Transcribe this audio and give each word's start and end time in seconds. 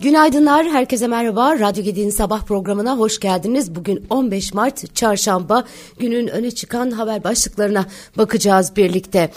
Günaydınlar, 0.00 0.66
herkese 0.66 1.06
merhaba. 1.06 1.58
Radyo 1.58 1.84
Gedi'nin 1.84 2.10
sabah 2.10 2.42
programına 2.42 2.98
hoş 2.98 3.20
geldiniz. 3.20 3.74
Bugün 3.74 4.06
15 4.10 4.54
Mart 4.54 4.94
Çarşamba 4.94 5.64
günün 5.98 6.26
öne 6.26 6.50
çıkan 6.50 6.90
haber 6.90 7.24
başlıklarına 7.24 7.86
bakacağız 8.18 8.76
birlikte. 8.76 9.30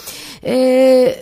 Ee, 0.45 1.15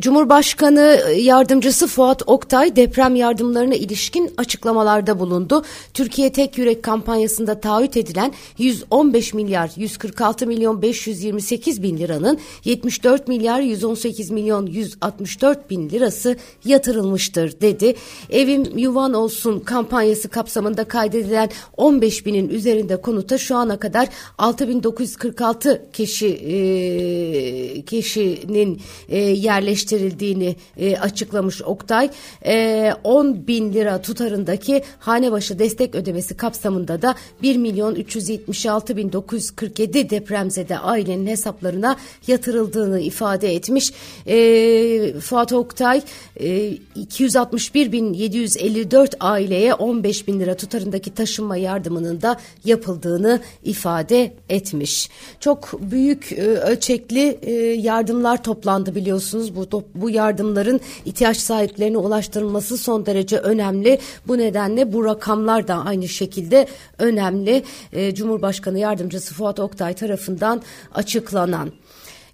Cumhurbaşkanı 0.00 1.00
yardımcısı 1.16 1.86
Fuat 1.86 2.22
Oktay 2.26 2.76
deprem 2.76 3.16
yardımlarına 3.16 3.74
ilişkin 3.74 4.30
açıklamalarda 4.36 5.18
bulundu. 5.18 5.64
Türkiye 5.94 6.32
Tek 6.32 6.58
Yürek 6.58 6.82
kampanyasında 6.82 7.60
taahhüt 7.60 7.96
edilen 7.96 8.32
115 8.58 9.34
milyar 9.34 9.70
146 9.76 10.46
milyon 10.46 10.82
528 10.82 11.82
bin 11.82 11.98
liranın 11.98 12.38
74 12.64 13.28
milyar 13.28 13.60
118 13.60 14.30
milyon 14.30 14.66
164 14.66 15.70
bin 15.70 15.90
lirası 15.90 16.36
yatırılmıştır 16.64 17.60
dedi. 17.60 17.94
Evim 18.30 18.78
yuvan 18.78 19.14
olsun 19.14 19.60
kampanyası 19.60 20.28
kapsamında 20.28 20.84
kaydedilen 20.84 21.50
15 21.76 22.26
binin 22.26 22.48
üzerinde 22.48 23.00
konuta 23.00 23.38
şu 23.38 23.56
ana 23.56 23.78
kadar 23.78 24.08
6946 24.38 25.86
kişi 25.92 26.28
e, 26.28 27.82
kişinin 27.82 28.80
e, 29.08 29.18
yerleştirilmiştir 29.18 29.83
yerleştirildiğini 29.92 30.56
e, 30.76 30.96
açıklamış 30.96 31.62
Oktay. 31.62 32.10
E, 32.46 32.92
10 33.04 33.46
bin 33.46 33.72
lira 33.72 34.02
tutarındaki 34.02 34.82
hane 34.98 35.32
başı 35.32 35.58
destek 35.58 35.94
ödemesi 35.94 36.36
kapsamında 36.36 37.02
da 37.02 37.14
1 37.42 37.56
milyon 37.56 37.94
376 37.94 38.96
bin 38.96 39.12
947 39.12 40.10
depremzede 40.10 40.78
ailenin 40.78 41.26
hesaplarına 41.26 41.96
yatırıldığını 42.26 43.00
ifade 43.00 43.54
etmiş. 43.54 43.92
E, 44.26 45.20
Fuat 45.20 45.52
Oktay 45.52 46.02
e, 46.36 46.68
261 46.96 47.92
bin 47.92 48.12
754 48.12 49.14
aileye 49.20 49.74
15 49.74 50.28
bin 50.28 50.40
lira 50.40 50.56
tutarındaki 50.56 51.14
taşınma 51.14 51.56
yardımının 51.56 52.22
da 52.22 52.36
yapıldığını 52.64 53.40
ifade 53.64 54.34
etmiş. 54.48 55.10
Çok 55.40 55.80
büyük 55.80 56.32
e, 56.32 56.42
ölçekli 56.42 57.38
e, 57.42 57.52
yardımlar 57.62 58.42
toplandı 58.42 58.94
biliyorsunuz 58.94 59.56
bu 59.56 59.68
bu 59.94 60.10
yardımların 60.10 60.80
ihtiyaç 61.04 61.36
sahiplerine 61.36 61.98
ulaştırılması 61.98 62.78
son 62.78 63.06
derece 63.06 63.38
önemli. 63.38 63.98
Bu 64.26 64.38
nedenle 64.38 64.92
bu 64.92 65.04
rakamlar 65.04 65.68
da 65.68 65.84
aynı 65.84 66.08
şekilde 66.08 66.66
önemli. 66.98 67.62
E, 67.92 68.14
Cumhurbaşkanı 68.14 68.78
Yardımcısı 68.78 69.34
Fuat 69.34 69.60
Oktay 69.60 69.94
tarafından 69.94 70.62
açıklanan. 70.94 71.72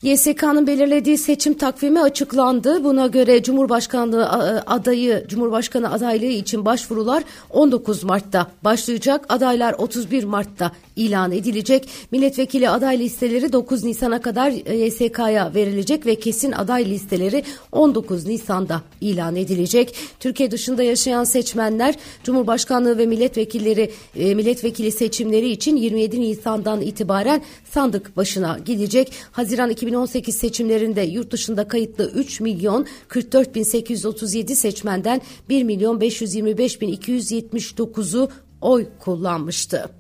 YSK'nın 0.03 0.67
belirlediği 0.67 1.19
seçim 1.19 1.55
takvimi 1.55 2.01
açıklandı. 2.01 2.85
Buna 2.85 3.07
göre 3.07 3.43
Cumhurbaşkanlığı 3.43 4.31
adayı, 4.67 5.25
Cumhurbaşkanı 5.29 5.93
adaylığı 5.93 6.25
için 6.25 6.65
başvurular 6.65 7.23
19 7.51 8.05
Mart'ta 8.05 8.47
başlayacak. 8.65 9.25
Adaylar 9.29 9.75
31 9.79 10.25
Mart'ta 10.25 10.73
ilan 10.97 11.33
edilecek. 11.33 11.89
Milletvekili 12.11 12.71
aday 12.71 12.99
listeleri 12.99 13.53
9 13.53 13.85
Nisan'a 13.85 14.21
kadar 14.21 14.51
YSK'ya 14.51 15.55
verilecek 15.55 16.07
ve 16.07 16.15
kesin 16.15 16.53
aday 16.53 16.85
listeleri 16.85 17.45
19 17.73 18.27
Nisan'da 18.27 18.83
ilan 19.01 19.37
edilecek. 19.37 19.95
Türkiye 20.21 20.51
dışında 20.51 20.83
yaşayan 20.83 21.25
seçmenler 21.25 21.95
Cumhurbaşkanlığı 22.25 22.99
ve 22.99 23.07
milletvekilleri 23.07 23.91
e, 24.17 24.35
milletvekili 24.35 24.93
seçimleri 24.93 25.51
için 25.51 25.77
27 25.77 26.21
Nisan'dan 26.21 26.81
itibaren 26.81 27.43
sandık 27.71 28.17
başına 28.17 28.59
gidecek. 28.65 29.13
Haziran 29.33 29.71
2018 29.91 30.37
seçimlerinde 30.37 31.01
yurt 31.01 31.31
dışında 31.31 31.69
kayıtlı 31.69 32.11
3 32.11 32.41
milyon 32.41 32.87
44 33.09 33.55
bin 33.55 33.63
837 33.63 34.57
seçmenden 34.57 35.21
1 35.49 35.63
milyon 35.63 36.01
525 36.01 36.81
bin 36.81 36.97
279'u 36.97 38.29
oy 38.61 38.87
kullanmıştı. 38.99 40.00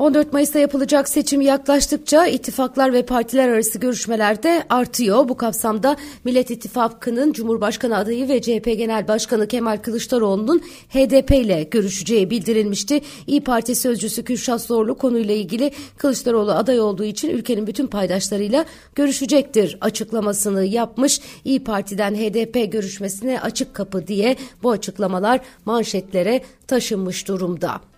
14 0.00 0.32
Mayıs'ta 0.32 0.58
yapılacak 0.58 1.08
seçim 1.08 1.40
yaklaştıkça 1.40 2.26
ittifaklar 2.26 2.92
ve 2.92 3.02
partiler 3.02 3.48
arası 3.48 3.78
görüşmeler 3.78 4.42
de 4.42 4.64
artıyor. 4.68 5.28
Bu 5.28 5.36
kapsamda 5.36 5.96
Millet 6.24 6.50
İttifakı'nın 6.50 7.32
Cumhurbaşkanı 7.32 7.96
adayı 7.96 8.28
ve 8.28 8.42
CHP 8.42 8.64
Genel 8.64 9.08
Başkanı 9.08 9.48
Kemal 9.48 9.76
Kılıçdaroğlu'nun 9.76 10.62
HDP 10.88 11.30
ile 11.30 11.62
görüşeceği 11.62 12.30
bildirilmişti. 12.30 13.00
İyi 13.26 13.40
Parti 13.44 13.74
sözcüsü 13.74 14.24
Kürşat 14.24 14.62
Zorlu 14.62 14.98
konuyla 14.98 15.34
ilgili 15.34 15.72
Kılıçdaroğlu 15.96 16.52
aday 16.52 16.80
olduğu 16.80 17.04
için 17.04 17.30
ülkenin 17.30 17.66
bütün 17.66 17.86
paydaşlarıyla 17.86 18.64
görüşecektir 18.94 19.78
açıklamasını 19.80 20.64
yapmış. 20.64 21.20
İyi 21.44 21.64
Parti'den 21.64 22.14
HDP 22.14 22.72
görüşmesine 22.72 23.40
açık 23.40 23.74
kapı 23.74 24.06
diye 24.06 24.36
bu 24.62 24.70
açıklamalar 24.70 25.40
manşetlere 25.64 26.42
taşınmış 26.66 27.28
durumda. 27.28 27.89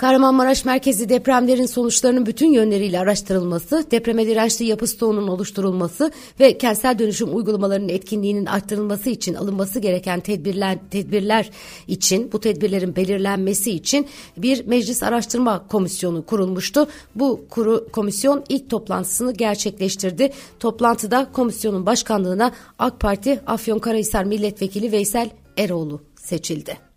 Kahramanmaraş 0.00 0.64
merkezi 0.64 1.08
depremlerin 1.08 1.66
sonuçlarının 1.66 2.26
bütün 2.26 2.52
yönleriyle 2.52 3.00
araştırılması, 3.00 3.84
depreme 3.90 4.26
dirençli 4.26 4.64
yapı 4.64 4.86
stoğunun 4.86 5.28
oluşturulması 5.28 6.12
ve 6.40 6.58
kentsel 6.58 6.98
dönüşüm 6.98 7.36
uygulamalarının 7.36 7.88
etkinliğinin 7.88 8.46
arttırılması 8.46 9.10
için 9.10 9.34
alınması 9.34 9.78
gereken 9.80 10.20
tedbirler, 10.20 10.78
tedbirler 10.90 11.50
için, 11.88 12.32
bu 12.32 12.40
tedbirlerin 12.40 12.96
belirlenmesi 12.96 13.70
için 13.70 14.06
bir 14.36 14.66
meclis 14.66 15.02
araştırma 15.02 15.66
komisyonu 15.68 16.26
kurulmuştu. 16.26 16.86
Bu 17.14 17.44
kuru, 17.50 17.86
komisyon 17.92 18.44
ilk 18.48 18.70
toplantısını 18.70 19.32
gerçekleştirdi. 19.32 20.32
Toplantıda 20.60 21.28
komisyonun 21.32 21.86
başkanlığına 21.86 22.52
AK 22.78 23.00
Parti 23.00 23.40
Afyonkarahisar 23.46 24.24
Milletvekili 24.24 24.92
Veysel 24.92 25.30
Eroğlu 25.56 26.02
seçildi. 26.16 26.89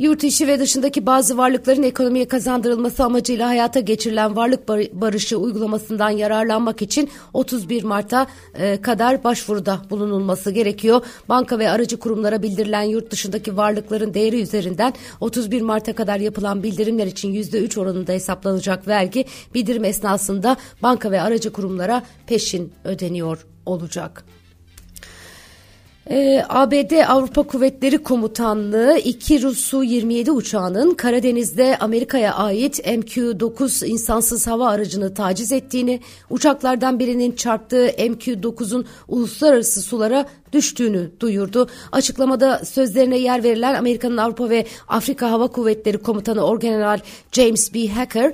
Yurt 0.00 0.24
içi 0.24 0.48
ve 0.48 0.60
dışındaki 0.60 1.06
bazı 1.06 1.38
varlıkların 1.38 1.82
ekonomiye 1.82 2.28
kazandırılması 2.28 3.04
amacıyla 3.04 3.48
hayata 3.48 3.80
geçirilen 3.80 4.36
varlık 4.36 4.68
barışı 4.92 5.36
uygulamasından 5.36 6.10
yararlanmak 6.10 6.82
için 6.82 7.10
31 7.32 7.84
Mart'a 7.84 8.26
e, 8.54 8.80
kadar 8.80 9.24
başvuruda 9.24 9.80
bulunulması 9.90 10.50
gerekiyor. 10.50 11.04
Banka 11.28 11.58
ve 11.58 11.70
aracı 11.70 11.98
kurumlara 11.98 12.42
bildirilen 12.42 12.82
yurt 12.82 13.10
dışındaki 13.10 13.56
varlıkların 13.56 14.14
değeri 14.14 14.42
üzerinden 14.42 14.94
31 15.20 15.62
Mart'a 15.62 15.92
kadar 15.92 16.20
yapılan 16.20 16.62
bildirimler 16.62 17.06
için 17.06 17.34
%3 17.34 17.80
oranında 17.80 18.12
hesaplanacak 18.12 18.88
vergi 18.88 19.24
bildirim 19.54 19.84
esnasında 19.84 20.56
banka 20.82 21.10
ve 21.10 21.20
aracı 21.20 21.52
kurumlara 21.52 22.02
peşin 22.26 22.72
ödeniyor 22.84 23.46
olacak. 23.66 24.24
Ee, 26.10 26.44
ABD 26.48 27.06
Avrupa 27.08 27.42
Kuvvetleri 27.42 27.98
Komutanlığı 27.98 28.98
iki 28.98 29.42
Rus 29.42 29.58
Su-27 29.58 30.30
uçağının 30.30 30.94
Karadeniz'de 30.94 31.76
Amerika'ya 31.78 32.34
ait 32.34 32.78
MQ-9 32.78 33.86
insansız 33.86 34.46
hava 34.46 34.68
aracını 34.68 35.14
taciz 35.14 35.52
ettiğini, 35.52 36.00
uçaklardan 36.30 36.98
birinin 36.98 37.32
çarptığı 37.32 37.86
MQ-9'un 37.86 38.86
uluslararası 39.08 39.82
sulara 39.82 40.26
düştüğünü 40.52 41.10
duyurdu. 41.20 41.68
Açıklamada 41.92 42.64
sözlerine 42.64 43.18
yer 43.18 43.44
verilen 43.44 43.74
Amerika'nın 43.74 44.16
Avrupa 44.16 44.50
ve 44.50 44.66
Afrika 44.88 45.30
Hava 45.30 45.48
Kuvvetleri 45.48 45.98
Komutanı 45.98 46.40
Orgeneral 46.42 46.98
James 47.32 47.74
B. 47.74 47.88
Hacker, 47.88 48.32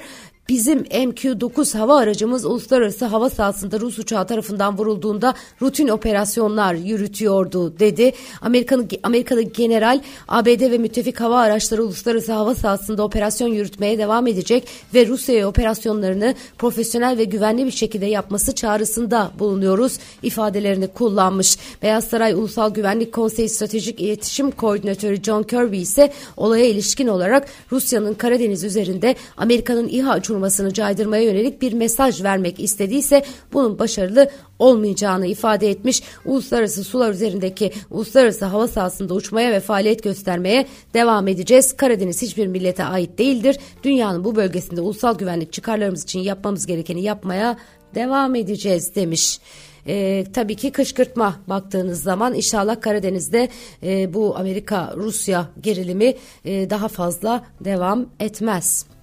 Bizim 0.49 0.79
MQ-9 0.83 1.79
hava 1.79 1.99
aracımız 1.99 2.45
uluslararası 2.45 3.05
hava 3.05 3.31
sahasında 3.31 3.81
Rus 3.81 3.99
uçağı 3.99 4.27
tarafından 4.27 4.79
vurulduğunda 4.79 5.35
rutin 5.63 5.89
operasyonlar 5.89 6.75
yürütüyordu 6.75 7.79
dedi. 7.79 8.13
Amerika'nın 8.41 8.89
Amerika'da 9.03 9.43
general 9.43 10.01
ABD 10.29 10.61
ve 10.71 10.79
müttefik 10.79 11.21
hava 11.21 11.41
araçları 11.41 11.85
uluslararası 11.85 12.33
hava 12.33 12.55
sahasında 12.55 13.03
operasyon 13.03 13.49
yürütmeye 13.49 13.99
devam 13.99 14.27
edecek 14.27 14.69
ve 14.95 15.07
Rusya'ya 15.07 15.49
operasyonlarını 15.49 16.35
profesyonel 16.59 17.19
ve 17.19 17.25
güvenli 17.25 17.67
bir 17.67 17.71
şekilde 17.71 18.07
yapması 18.07 18.55
çağrısında 18.55 19.31
bulunuyoruz 19.39 19.99
ifadelerini 20.23 20.89
kullanmış. 20.89 21.59
Beyaz 21.83 22.05
Saray 22.05 22.33
Ulusal 22.33 22.75
Güvenlik 22.75 23.13
Konseyi 23.13 23.49
Stratejik 23.49 24.01
İletişim 24.01 24.51
Koordinatörü 24.51 25.23
John 25.23 25.43
Kirby 25.43 25.81
ise 25.81 26.13
olaya 26.37 26.67
ilişkin 26.67 27.07
olarak 27.07 27.49
Rusya'nın 27.73 28.15
Karadeniz 28.15 28.65
üzerinde 28.65 29.17
Amerika'nın 29.37 29.89
İHA 29.89 30.23
uçurmasını 30.37 30.73
caydırmaya 30.73 31.23
yönelik 31.23 31.63
bir 31.63 31.73
mesaj 31.73 32.23
vermek 32.23 32.61
istediyse 32.61 33.25
bunun 33.53 33.79
başarılı 33.79 34.31
olmayacağını 34.59 35.27
ifade 35.27 35.71
etmiş. 35.71 36.03
Uluslararası 36.25 36.85
sular 36.85 37.11
üzerindeki 37.11 37.73
uluslararası 37.91 38.45
hava 38.45 38.69
sahasında 38.69 39.15
uçmaya 39.15 39.53
ve 39.53 39.61
faaliyet 39.61 40.03
göstermeye 40.03 40.67
devam 40.95 41.29
edeceğiz. 41.29 41.77
Karadeniz 41.77 42.23
hiçbir 42.23 42.47
millete 42.47 42.85
ait 42.85 43.19
değildir. 43.19 43.57
Dünyanın 43.83 44.25
bu 44.25 44.37
bölgesinde 44.37 44.81
ulusal 44.81 45.19
güvenlik 45.19 45.53
çıkarlarımız 45.53 46.03
için 46.05 46.21
yapmamız 46.21 46.67
gerekeni 46.67 47.03
yapmaya 47.03 47.57
devam 47.95 48.35
edeceğiz 48.35 48.95
demiş. 48.95 49.41
E, 49.87 50.25
tabii 50.33 50.57
ki 50.57 50.71
kışkırtma 50.71 51.37
baktığınız 51.47 52.03
zaman 52.03 52.35
inşallah 52.35 52.81
Karadeniz'de 52.81 53.49
e, 53.83 54.15
bu 54.15 54.37
Amerika-Rusya 54.37 55.49
gerilimi 55.61 56.15
e, 56.45 56.71
daha 56.71 56.89
fazla 56.89 57.45
devam 57.61 58.07
etmez. 58.21 58.96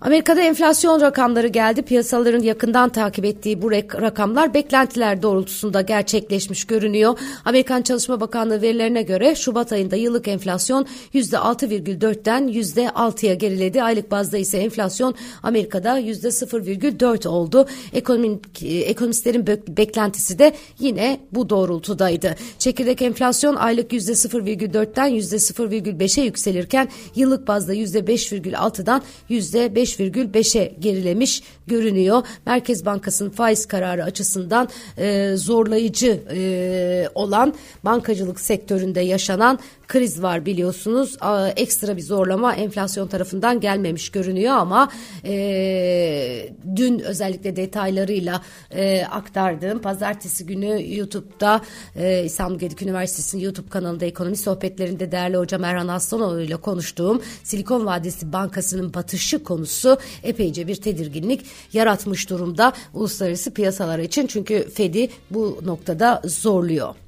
Amerika'da 0.00 0.40
enflasyon 0.40 1.00
rakamları 1.00 1.46
geldi. 1.46 1.82
Piyasaların 1.82 2.42
yakından 2.42 2.88
takip 2.88 3.24
ettiği 3.24 3.62
bu 3.62 3.70
rakamlar 3.70 4.54
beklentiler 4.54 5.22
doğrultusunda 5.22 5.80
gerçekleşmiş 5.80 6.64
görünüyor. 6.64 7.18
Amerikan 7.44 7.82
Çalışma 7.82 8.20
Bakanlığı 8.20 8.62
verilerine 8.62 9.02
göre 9.02 9.34
Şubat 9.34 9.72
ayında 9.72 9.96
yıllık 9.96 10.28
enflasyon 10.28 10.86
%6,4'ten 11.14 12.48
%6'ya 12.48 13.34
geriledi. 13.34 13.82
Aylık 13.82 14.10
bazda 14.10 14.38
ise 14.38 14.58
enflasyon 14.58 15.14
Amerika'da 15.42 16.00
%0,4 16.00 17.28
oldu. 17.28 17.66
Ekonomik, 17.92 18.62
ekonomistlerin 18.62 19.46
beklentisi 19.68 20.38
de 20.38 20.52
yine 20.78 21.20
bu 21.32 21.50
doğrultudaydı. 21.50 22.36
Çekirdek 22.58 23.02
enflasyon 23.02 23.56
aylık 23.56 23.92
%0,4'ten 23.92 25.10
%0,5'e 25.10 26.24
yükselirken 26.24 26.88
yıllık 27.14 27.48
bazda 27.48 27.74
%5,6'dan 27.74 29.02
%5 29.30 29.87
5,5'e 29.96 30.74
gerilemiş 30.80 31.42
görünüyor. 31.66 32.22
Merkez 32.46 32.86
Bankası'nın 32.86 33.30
faiz 33.30 33.66
kararı 33.66 34.04
açısından 34.04 34.68
e, 34.98 35.32
zorlayıcı 35.36 36.22
e, 36.32 37.08
olan 37.14 37.54
bankacılık 37.84 38.40
sektöründe 38.40 39.00
yaşanan 39.00 39.58
kriz 39.88 40.22
var 40.22 40.46
biliyorsunuz. 40.46 41.16
Ekstra 41.56 41.96
bir 41.96 42.02
zorlama 42.02 42.54
enflasyon 42.54 43.08
tarafından 43.08 43.60
gelmemiş 43.60 44.10
görünüyor 44.10 44.54
ama 44.54 44.90
e, 45.24 46.50
dün 46.76 46.98
özellikle 46.98 47.56
detaylarıyla 47.56 48.42
e, 48.70 49.04
aktardığım 49.04 49.78
pazartesi 49.78 50.46
günü 50.46 50.96
YouTube'da 50.96 51.60
e, 51.96 52.24
İstanbul 52.24 52.58
Gedik 52.58 52.82
Üniversitesi'nin 52.82 53.42
YouTube 53.42 53.68
kanalında 53.68 54.04
ekonomi 54.04 54.36
sohbetlerinde 54.36 55.12
değerli 55.12 55.36
hocam 55.36 55.64
Erhan 55.64 55.88
Aslanoğlu 55.88 56.40
ile 56.40 56.56
konuştuğum 56.56 57.22
Silikon 57.42 57.86
Vadisi 57.86 58.32
Bankası'nın 58.32 58.94
batışı 58.94 59.44
konusu 59.44 59.98
epeyce 60.22 60.66
bir 60.66 60.76
tedirginlik 60.76 61.46
yaratmış 61.72 62.30
durumda 62.30 62.72
uluslararası 62.94 63.54
piyasalar 63.54 63.98
için. 63.98 64.26
Çünkü 64.26 64.70
Fed'i 64.70 65.10
bu 65.30 65.58
noktada 65.64 66.22
zorluyor. 66.24 67.07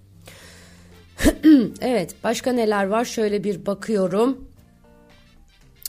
evet 1.81 2.15
başka 2.25 2.53
neler 2.53 2.87
var 2.87 3.05
şöyle 3.05 3.45
bir 3.45 3.67
bakıyorum. 3.67 4.49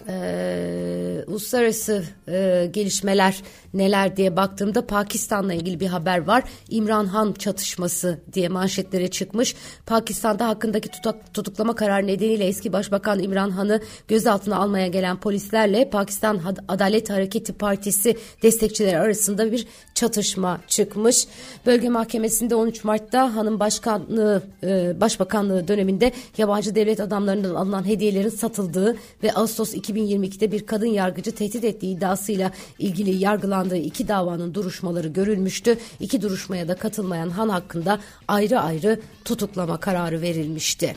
Ee, 0.08 1.11
uluslararası 1.28 2.04
e, 2.28 2.70
gelişmeler 2.74 3.44
neler 3.74 4.18
diye 4.18 4.36
baktığımda 4.36 4.88
Pakistan'la 4.88 5.54
ilgili 5.54 5.80
bir 5.80 5.88
haber 5.88 6.28
var. 6.28 6.44
İmran 6.70 7.06
Han 7.06 7.34
çatışması 7.34 8.20
diye 8.34 8.50
manşetlere 8.50 9.08
çıkmış. 9.08 9.56
Pakistan'da 9.86 10.48
hakkındaki 10.48 10.90
tutak, 10.90 11.34
tutuklama 11.34 11.76
kararı 11.76 12.08
nedeniyle 12.08 12.46
eski 12.46 12.74
Başbakan 12.74 13.20
İmran 13.20 13.50
Han'ı 13.50 13.82
gözaltına 14.08 14.58
almaya 14.58 14.88
gelen 14.88 15.20
polislerle 15.20 15.90
Pakistan 15.90 16.42
Adalet 16.68 17.10
Hareketi 17.10 17.54
Partisi 17.54 18.18
destekçileri 18.44 19.00
arasında 19.00 19.52
bir 19.52 19.68
çatışma 19.96 20.62
çıkmış. 20.68 21.28
Bölge 21.66 21.90
Mahkemesi'nde 21.90 22.56
13 22.56 22.84
Mart'ta 22.84 23.36
Han'ın 23.36 23.60
başkanlığı, 23.60 24.44
e, 24.64 25.02
başbakanlığı 25.02 25.68
döneminde 25.68 26.12
yabancı 26.38 26.76
devlet 26.76 27.00
adamlarından 27.00 27.56
alınan 27.56 27.88
hediyelerin 27.88 28.30
satıldığı 28.30 28.96
ve 29.24 29.34
Ağustos 29.34 29.74
2022'de 29.74 30.52
bir 30.52 30.66
kadın 30.66 30.86
yargıcı 31.12 31.36
tehdit 31.36 31.64
ettiği 31.64 31.96
iddiasıyla 31.96 32.52
ilgili 32.80 33.10
yargılan 33.10 33.52
yargılandığı 33.52 33.78
iki 33.78 34.08
davanın 34.08 34.54
duruşmaları 34.54 35.08
görülmüştü. 35.08 35.78
İki 36.00 36.22
duruşmaya 36.22 36.68
da 36.68 36.76
katılmayan 36.76 37.30
Han 37.30 37.50
hakkında 37.50 38.00
ayrı 38.28 38.60
ayrı 38.60 39.00
tutuklama 39.26 39.80
kararı 39.80 40.22
verilmişti. 40.22 40.96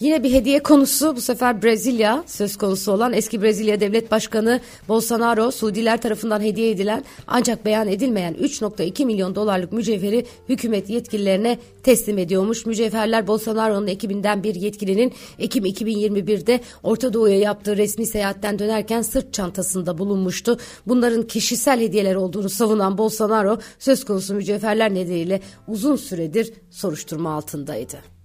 Yine 0.00 0.22
bir 0.22 0.32
hediye 0.32 0.62
konusu 0.62 1.16
bu 1.16 1.20
sefer 1.20 1.62
Brezilya 1.62 2.24
söz 2.26 2.56
konusu 2.56 2.92
olan 2.92 3.12
eski 3.12 3.42
Brezilya 3.42 3.80
Devlet 3.80 4.10
Başkanı 4.10 4.60
Bolsonaro 4.88 5.50
Suudiler 5.50 6.02
tarafından 6.02 6.40
hediye 6.40 6.70
edilen 6.70 7.04
ancak 7.26 7.64
beyan 7.64 7.88
edilmeyen 7.88 8.34
3.2 8.34 9.04
milyon 9.04 9.34
dolarlık 9.34 9.72
mücevheri 9.72 10.26
hükümet 10.48 10.90
yetkililerine 10.90 11.58
teslim 11.82 12.18
ediyormuş. 12.18 12.66
Mücevherler 12.66 13.26
Bolsonaro'nun 13.26 13.86
ekibinden 13.86 14.42
bir 14.42 14.54
yetkilinin 14.54 15.12
Ekim 15.38 15.64
2021'de 15.64 16.60
Orta 16.82 17.12
Doğu'ya 17.12 17.38
yaptığı 17.38 17.76
resmi 17.76 18.06
seyahatten 18.06 18.58
dönerken 18.58 19.02
sırt 19.02 19.34
çantasında 19.34 19.98
bulunmuştu. 19.98 20.58
Bunların 20.86 21.22
kişisel 21.22 21.80
hediyeler 21.80 22.14
olduğunu 22.14 22.48
savunan 22.48 22.98
Bolsonaro 22.98 23.58
söz 23.78 24.04
konusu 24.04 24.34
mücevherler 24.34 24.94
nedeniyle 24.94 25.40
uzun 25.68 25.96
süredir 25.96 26.52
soruşturma 26.70 27.34
altındaydı. 27.34 28.19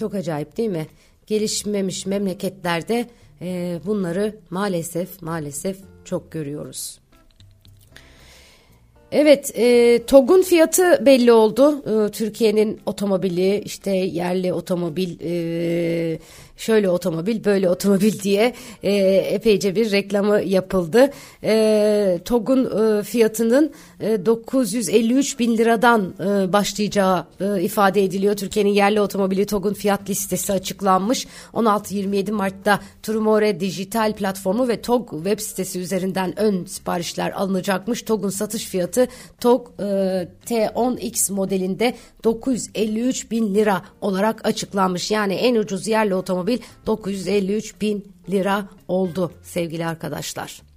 Çok 0.00 0.14
acayip 0.14 0.56
değil 0.56 0.68
mi? 0.68 0.86
Gelişmemiş 1.26 2.06
memleketlerde 2.06 3.06
e, 3.40 3.80
bunları 3.86 4.36
maalesef 4.50 5.22
maalesef 5.22 5.76
çok 6.04 6.32
görüyoruz. 6.32 7.00
Evet, 9.12 9.58
e, 9.58 9.98
TOG'un 10.06 10.42
fiyatı 10.42 11.06
belli 11.06 11.32
oldu. 11.32 11.82
E, 12.06 12.10
Türkiye'nin 12.10 12.80
otomobili, 12.86 13.60
işte 13.60 13.90
yerli 13.90 14.52
otomobil, 14.52 15.16
e, 15.20 16.18
şöyle 16.60 16.90
otomobil 16.90 17.44
böyle 17.44 17.68
otomobil 17.68 18.18
diye 18.22 18.54
e, 18.82 18.92
epeyce 19.16 19.76
bir 19.76 19.90
reklamı 19.90 20.42
yapıldı. 20.42 21.10
E, 21.44 22.20
TOG'un 22.24 22.98
e, 22.98 23.02
fiyatının 23.02 23.72
e, 24.00 24.26
953 24.26 25.38
bin 25.38 25.56
liradan 25.56 26.14
e, 26.20 26.52
başlayacağı 26.52 27.26
e, 27.40 27.62
ifade 27.62 28.04
ediliyor. 28.04 28.36
Türkiye'nin 28.36 28.70
yerli 28.70 29.00
otomobili 29.00 29.46
TOG'un 29.46 29.74
fiyat 29.74 30.10
listesi 30.10 30.52
açıklanmış. 30.52 31.26
16-27 31.54 32.32
Mart'ta 32.32 32.80
Trumore 33.02 33.60
dijital 33.60 34.12
platformu 34.12 34.68
ve 34.68 34.82
TOG 34.82 35.10
web 35.10 35.40
sitesi 35.40 35.80
üzerinden 35.80 36.40
ön 36.40 36.64
siparişler 36.64 37.32
alınacakmış. 37.32 38.02
TOG'un 38.02 38.30
satış 38.30 38.64
fiyatı 38.64 39.08
TOG 39.40 39.68
e, 39.78 39.82
T10X 40.46 41.32
modelinde 41.32 41.94
953 42.24 43.30
bin 43.30 43.54
lira 43.54 43.82
olarak 44.00 44.46
açıklanmış. 44.46 45.10
Yani 45.10 45.34
en 45.34 45.54
ucuz 45.54 45.86
yerli 45.86 46.14
otomobil 46.14 46.49
otomobil 46.50 46.58
953 46.86 47.80
bin 47.80 48.12
lira 48.30 48.68
oldu 48.88 49.32
sevgili 49.42 49.86
arkadaşlar. 49.86 50.69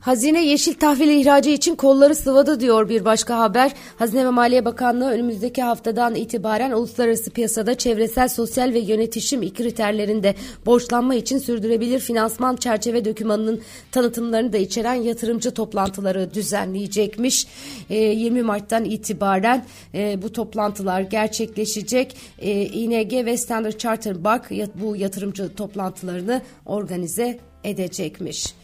Hazine 0.00 0.46
yeşil 0.46 0.74
tahvil 0.74 1.08
ihracı 1.08 1.50
için 1.50 1.74
kolları 1.74 2.14
sıvadı 2.14 2.60
diyor 2.60 2.88
bir 2.88 3.04
başka 3.04 3.38
haber. 3.38 3.72
Hazine 3.96 4.24
ve 4.24 4.30
Maliye 4.30 4.64
Bakanlığı 4.64 5.10
önümüzdeki 5.10 5.62
haftadan 5.62 6.14
itibaren 6.14 6.70
uluslararası 6.70 7.30
piyasada 7.30 7.74
çevresel, 7.74 8.28
sosyal 8.28 8.72
ve 8.72 8.78
yönetişim 8.78 9.54
kriterlerinde 9.54 10.34
borçlanma 10.66 11.14
için 11.14 11.38
sürdürebilir 11.38 11.98
finansman 11.98 12.56
çerçeve 12.56 13.04
dokümanının 13.04 13.60
tanıtımlarını 13.92 14.52
da 14.52 14.58
içeren 14.58 14.94
yatırımcı 14.94 15.50
toplantıları 15.50 16.34
düzenleyecekmiş. 16.34 17.46
20 17.88 18.38
ee, 18.38 18.42
Mart'tan 18.42 18.84
itibaren 18.84 19.64
e, 19.94 20.22
bu 20.22 20.32
toplantılar 20.32 21.00
gerçekleşecek. 21.00 22.16
Ee, 22.38 22.62
ING 22.62 23.12
ve 23.12 23.36
Standard 23.36 23.78
Chartered 23.78 24.24
Bank 24.24 24.50
bu 24.74 24.96
yatırımcı 24.96 25.54
toplantılarını 25.54 26.42
organize 26.66 27.38
edecekmiş. 27.64 28.59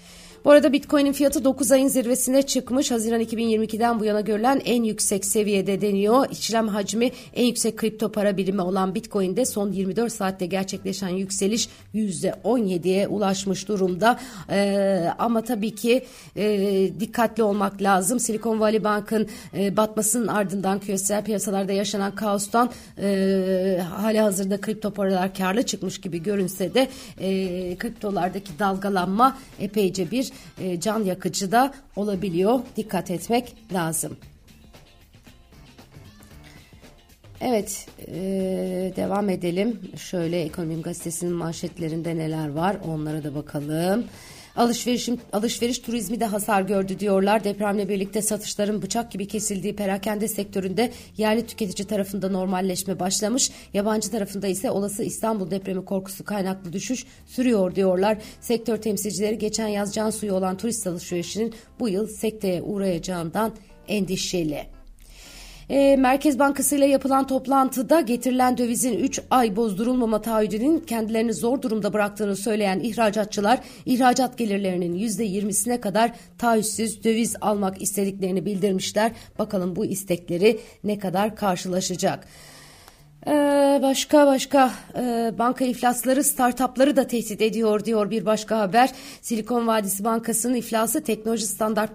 Bu 0.46 0.50
arada 0.50 0.72
Bitcoin'in 0.72 1.12
fiyatı 1.12 1.44
9 1.44 1.72
ayın 1.72 1.88
zirvesine 1.88 2.42
çıkmış. 2.42 2.90
Haziran 2.90 3.20
2022'den 3.20 4.00
bu 4.00 4.04
yana 4.04 4.20
görülen 4.20 4.62
en 4.64 4.82
yüksek 4.82 5.24
seviyede 5.24 5.80
deniyor. 5.80 6.26
İşlem 6.30 6.68
hacmi 6.68 7.10
en 7.34 7.44
yüksek 7.44 7.76
kripto 7.76 8.12
para 8.12 8.36
birimi 8.36 8.62
olan 8.62 8.94
Bitcoin'de 8.94 9.44
son 9.44 9.72
24 9.72 10.12
saatte 10.12 10.46
gerçekleşen 10.46 11.08
yükseliş 11.08 11.68
%17'ye 11.94 13.08
ulaşmış 13.08 13.68
durumda. 13.68 14.18
Ee, 14.50 15.08
ama 15.18 15.40
tabii 15.40 15.74
ki 15.74 16.04
e, 16.36 16.90
dikkatli 17.00 17.42
olmak 17.42 17.82
lazım. 17.82 18.20
Silicon 18.20 18.60
Valley 18.60 18.84
Bank'ın 18.84 19.28
e, 19.58 19.76
batmasının 19.76 20.26
ardından 20.26 20.78
küresel 20.78 21.24
piyasalarda 21.24 21.72
yaşanan 21.72 22.14
kaostan 22.14 22.70
e, 22.98 23.80
hali 23.90 24.20
hazırda 24.20 24.60
kripto 24.60 24.90
paralar 24.90 25.34
karlı 25.34 25.62
çıkmış 25.62 26.00
gibi 26.00 26.22
görünse 26.22 26.74
de 26.74 26.88
e, 27.20 27.76
kriptolardaki 27.76 28.58
dalgalanma 28.58 29.38
epeyce 29.60 30.10
bir 30.10 30.35
e, 30.60 30.80
can 30.80 31.04
yakıcı 31.04 31.52
da 31.52 31.74
olabiliyor. 31.96 32.60
Dikkat 32.76 33.10
etmek 33.10 33.56
lazım. 33.72 34.16
Evet, 37.40 37.86
e, 38.08 38.14
devam 38.96 39.28
edelim. 39.28 39.80
Şöyle 39.96 40.42
Ekonomim 40.42 40.82
Gazetesi'nin 40.82 41.32
manşetlerinde 41.32 42.16
neler 42.16 42.48
var 42.48 42.76
onlara 42.84 43.24
da 43.24 43.34
bakalım. 43.34 44.04
Alışverişim, 44.56 45.18
alışveriş 45.32 45.78
turizmi 45.78 46.20
de 46.20 46.24
hasar 46.24 46.62
gördü 46.62 46.98
diyorlar. 46.98 47.44
Depremle 47.44 47.88
birlikte 47.88 48.22
satışların 48.22 48.82
bıçak 48.82 49.12
gibi 49.12 49.28
kesildiği 49.28 49.76
perakende 49.76 50.28
sektöründe 50.28 50.92
yerli 51.16 51.46
tüketici 51.46 51.88
tarafında 51.88 52.28
normalleşme 52.28 53.00
başlamış. 53.00 53.50
Yabancı 53.74 54.10
tarafında 54.10 54.46
ise 54.46 54.70
olası 54.70 55.02
İstanbul 55.02 55.50
depremi 55.50 55.84
korkusu 55.84 56.24
kaynaklı 56.24 56.72
düşüş 56.72 57.06
sürüyor 57.26 57.74
diyorlar. 57.74 58.18
Sektör 58.40 58.76
temsilcileri 58.76 59.38
geçen 59.38 59.68
yaz 59.68 59.94
can 59.94 60.10
suyu 60.10 60.32
olan 60.32 60.56
turist 60.56 60.86
alışverişinin 60.86 61.54
bu 61.80 61.88
yıl 61.88 62.06
sekteye 62.06 62.62
uğrayacağından 62.62 63.52
endişeli. 63.88 64.75
E, 65.70 65.96
Merkez 65.96 66.38
Bankası 66.38 66.76
ile 66.76 66.86
yapılan 66.86 67.26
toplantıda 67.26 68.00
getirilen 68.00 68.58
dövizin 68.58 68.98
3 68.98 69.20
ay 69.30 69.56
bozdurulmama 69.56 70.22
taahhüdünün 70.22 70.78
kendilerini 70.78 71.34
zor 71.34 71.62
durumda 71.62 71.92
bıraktığını 71.92 72.36
söyleyen 72.36 72.80
ihracatçılar 72.80 73.60
ihracat 73.86 74.38
gelirlerinin 74.38 74.98
%20'sine 74.98 75.80
kadar 75.80 76.12
taahhütsüz 76.38 77.04
döviz 77.04 77.36
almak 77.40 77.82
istediklerini 77.82 78.44
bildirmişler. 78.46 79.12
Bakalım 79.38 79.76
bu 79.76 79.84
istekleri 79.84 80.60
ne 80.84 80.98
kadar 80.98 81.36
karşılaşacak. 81.36 82.26
Ee, 83.28 83.78
başka 83.82 84.26
başka 84.26 84.72
e, 84.98 85.32
banka 85.38 85.64
iflasları 85.64 86.24
startupları 86.24 86.96
da 86.96 87.06
tehdit 87.06 87.42
ediyor 87.42 87.84
diyor 87.84 88.10
bir 88.10 88.26
başka 88.26 88.58
haber. 88.58 88.90
Silikon 89.22 89.66
Vadisi 89.66 90.04
Bankası'nın 90.04 90.54
iflası 90.54 91.04
teknoloji 91.04 91.46
standart 91.46 91.90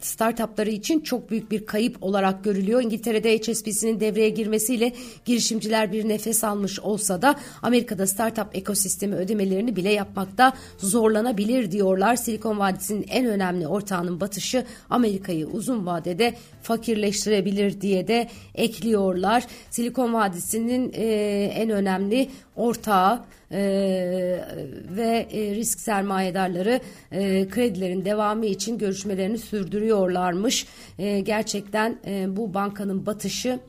startupları 0.00 0.70
için 0.70 1.00
çok 1.00 1.30
büyük 1.30 1.50
bir 1.50 1.66
kayıp 1.66 2.02
olarak 2.02 2.44
görülüyor. 2.44 2.82
İngiltere'de 2.82 3.38
HSBC'nin 3.38 4.00
devreye 4.00 4.28
girmesiyle 4.28 4.92
girişimciler 5.24 5.92
bir 5.92 6.08
nefes 6.08 6.44
almış 6.44 6.80
olsa 6.80 7.22
da 7.22 7.34
Amerika'da 7.62 8.06
startup 8.06 8.56
ekosistemi 8.56 9.14
ödemelerini 9.14 9.76
bile 9.76 9.92
yapmakta 9.92 10.52
zorlanabilir 10.78 11.70
diyorlar. 11.70 12.16
Silikon 12.16 12.58
Vadisi'nin 12.58 13.06
en 13.08 13.26
önemli 13.26 13.66
ortağının 13.66 14.20
batışı 14.20 14.64
Amerika'yı 14.90 15.46
uzun 15.46 15.86
vadede 15.86 16.34
fakirleştirebilir 16.62 17.80
diye 17.80 18.08
de 18.08 18.28
ekliyorlar. 18.54 19.44
Silikon 19.70 20.14
Vadisi'nin 20.14 20.63
Partisi'nin 20.64 20.92
e, 20.94 21.44
en 21.44 21.70
önemli 21.70 22.30
ortağı 22.56 23.24
e, 23.50 23.60
ve 24.90 25.26
e, 25.32 25.54
risk 25.54 25.80
sermayedarları 25.80 26.80
e, 27.12 27.48
kredilerin 27.48 28.04
devamı 28.04 28.46
için 28.46 28.78
görüşmelerini 28.78 29.38
sürdürüyorlarmış. 29.38 30.66
E, 30.98 31.20
gerçekten 31.20 31.98
e, 32.06 32.36
bu 32.36 32.54
bankanın 32.54 33.06
batışı 33.06 33.60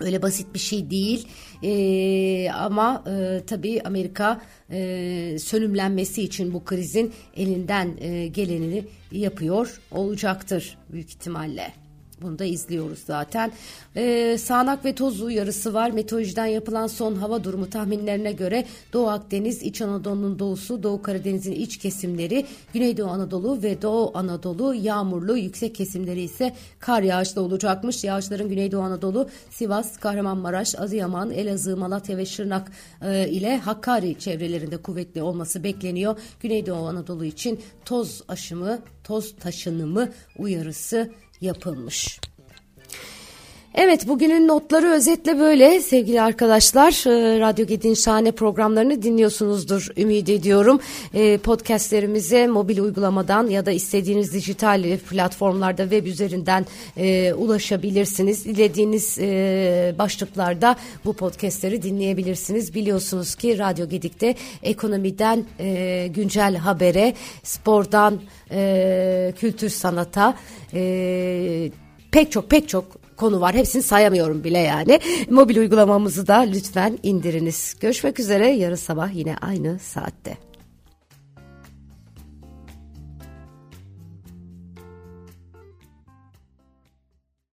öyle 0.00 0.22
basit 0.22 0.54
bir 0.54 0.58
şey 0.58 0.90
değil 0.90 1.28
e, 1.62 2.50
ama 2.50 3.04
e, 3.06 3.40
tabii 3.46 3.82
Amerika 3.84 4.40
e, 4.70 5.36
sönümlenmesi 5.38 6.22
için 6.22 6.54
bu 6.54 6.64
krizin 6.64 7.12
elinden 7.36 7.96
e, 8.00 8.26
gelenini 8.26 8.84
yapıyor 9.12 9.80
olacaktır 9.90 10.78
büyük 10.92 11.10
ihtimalle. 11.10 11.79
Bunu 12.22 12.38
da 12.38 12.44
izliyoruz 12.44 12.98
zaten. 13.06 13.52
Ee, 13.96 14.38
sağanak 14.38 14.84
ve 14.84 14.94
toz 14.94 15.20
uyarısı 15.22 15.74
var. 15.74 15.90
Meteorolojiden 15.90 16.46
yapılan 16.46 16.86
son 16.86 17.14
hava 17.14 17.44
durumu 17.44 17.70
tahminlerine 17.70 18.32
göre 18.32 18.64
Doğu 18.92 19.08
Akdeniz, 19.08 19.62
İç 19.62 19.82
Anadolu'nun 19.82 20.38
doğusu, 20.38 20.82
Doğu 20.82 21.02
Karadeniz'in 21.02 21.52
iç 21.52 21.76
kesimleri, 21.76 22.46
Güneydoğu 22.72 23.08
Anadolu 23.08 23.62
ve 23.62 23.82
Doğu 23.82 24.10
Anadolu 24.14 24.74
yağmurlu, 24.74 25.36
yüksek 25.36 25.74
kesimleri 25.74 26.20
ise 26.20 26.54
kar 26.78 27.02
yağışlı 27.02 27.42
olacakmış. 27.42 28.04
Yağışların 28.04 28.48
Güneydoğu 28.48 28.82
Anadolu, 28.82 29.28
Sivas, 29.50 29.96
Kahramanmaraş, 29.96 30.74
Adıyaman, 30.74 31.30
Elazığ, 31.30 31.76
Malatya 31.76 32.16
ve 32.16 32.26
Şırnak 32.26 32.72
e, 33.02 33.28
ile 33.28 33.58
Hakkari 33.58 34.18
çevrelerinde 34.18 34.76
kuvvetli 34.76 35.22
olması 35.22 35.64
bekleniyor. 35.64 36.16
Güneydoğu 36.40 36.86
Anadolu 36.86 37.24
için 37.24 37.60
toz 37.84 38.22
aşımı, 38.28 38.78
toz 39.04 39.36
taşınımı 39.36 40.12
uyarısı 40.38 41.12
yapılmış. 41.40 42.20
Evet 43.74 44.08
bugünün 44.08 44.48
notları 44.48 44.86
özetle 44.86 45.38
böyle 45.38 45.80
sevgili 45.80 46.20
arkadaşlar. 46.20 46.90
E, 46.90 47.40
Radyo 47.40 47.66
Gedin 47.66 47.94
şahane 47.94 48.32
programlarını 48.32 49.02
dinliyorsunuzdur 49.02 49.88
ümit 49.96 50.28
ediyorum. 50.28 50.80
E, 51.14 51.38
podcastlerimize 51.38 52.46
mobil 52.46 52.78
uygulamadan 52.78 53.46
ya 53.46 53.66
da 53.66 53.70
istediğiniz 53.70 54.34
dijital 54.34 54.98
platformlarda 55.10 55.82
web 55.82 56.06
üzerinden 56.06 56.66
e, 56.96 57.32
ulaşabilirsiniz. 57.32 58.44
Dilediğiniz 58.44 59.18
başlıklarda 59.98 60.76
bu 61.04 61.12
podcastleri 61.12 61.82
dinleyebilirsiniz. 61.82 62.74
Biliyorsunuz 62.74 63.34
ki 63.34 63.58
Radyo 63.58 63.88
Gedik'te 63.88 64.34
ekonomiden 64.62 65.44
güncel 66.14 66.56
habere, 66.56 67.14
spordan 67.42 68.20
kültür 69.40 69.68
sanata... 69.68 70.34
Pek 72.12 72.32
çok 72.32 72.50
pek 72.50 72.68
çok 72.68 72.99
konu 73.20 73.40
var. 73.40 73.54
Hepsini 73.54 73.82
sayamıyorum 73.82 74.44
bile 74.44 74.58
yani. 74.58 75.00
Mobil 75.30 75.56
uygulamamızı 75.56 76.26
da 76.26 76.36
lütfen 76.36 76.98
indiriniz. 77.02 77.76
Görüşmek 77.80 78.20
üzere 78.20 78.48
yarın 78.48 78.74
sabah 78.74 79.14
yine 79.14 79.36
aynı 79.36 79.78
saatte. 79.78 80.49